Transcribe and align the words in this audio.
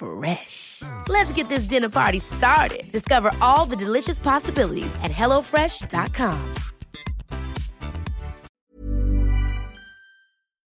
Fresh. 0.00 0.82
Let's 1.08 1.32
get 1.32 1.48
this 1.48 1.64
dinner 1.64 1.90
party 1.90 2.18
started. 2.18 2.90
Discover 2.90 3.32
all 3.40 3.66
the 3.66 3.76
delicious 3.76 4.18
possibilities 4.18 4.94
at 5.02 5.12
hellofresh.com. 5.12 6.54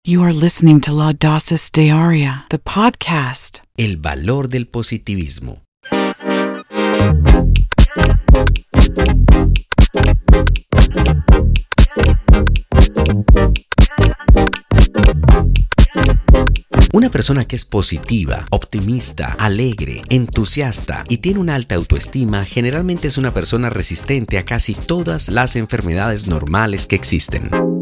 You 0.05 0.21
are 0.23 0.33
listening 0.33 0.81
to 0.81 0.91
La 0.91 1.13
Dosis 1.13 1.71
Diaria, 1.71 2.43
the 2.49 2.59
podcast. 2.59 3.61
El 3.77 3.95
valor 3.95 4.49
del 4.49 4.65
positivismo. 4.65 5.62
Persona 17.13 17.45
que 17.45 17.55
es 17.55 17.63
positiva, 17.63 18.47
optimista, 18.49 19.35
alegre, 19.37 20.01
entusiasta 20.09 21.05
y 21.07 21.19
tiene 21.19 21.39
una 21.39 21.53
alta 21.53 21.75
autoestima 21.75 22.43
generalmente 22.43 23.07
es 23.07 23.19
una 23.19 23.33
persona 23.33 23.69
resistente 23.69 24.39
a 24.39 24.45
casi 24.45 24.73
todas 24.73 25.29
las 25.29 25.55
enfermedades 25.55 26.27
normales 26.27 26.87
que 26.87 26.95
existen. 26.95 27.72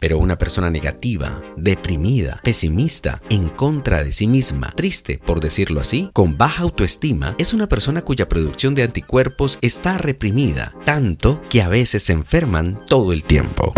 Pero 0.00 0.18
una 0.18 0.38
persona 0.38 0.70
negativa, 0.70 1.40
deprimida, 1.56 2.40
pesimista, 2.42 3.20
en 3.30 3.48
contra 3.48 4.04
de 4.04 4.12
sí 4.12 4.26
misma, 4.26 4.72
triste, 4.76 5.20
por 5.24 5.40
decirlo 5.40 5.80
así, 5.80 6.10
con 6.12 6.36
baja 6.36 6.62
autoestima, 6.62 7.34
es 7.38 7.52
una 7.52 7.68
persona 7.68 8.02
cuya 8.02 8.28
producción 8.28 8.74
de 8.74 8.82
anticuerpos 8.82 9.58
está 9.62 9.98
reprimida, 9.98 10.74
tanto 10.84 11.42
que 11.48 11.62
a 11.62 11.68
veces 11.68 12.02
se 12.02 12.12
enferman 12.12 12.80
todo 12.86 13.12
el 13.12 13.24
tiempo. 13.24 13.72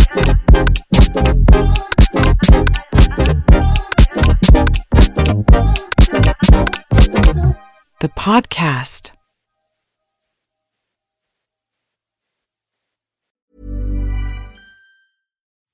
The 8.00 8.08
podcast. 8.08 9.19